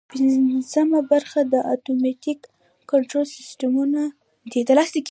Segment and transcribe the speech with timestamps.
[0.09, 2.39] پنځمه برخه د اتوماتیک
[2.91, 4.01] کنټرول سیسټمونه
[4.51, 4.61] دي.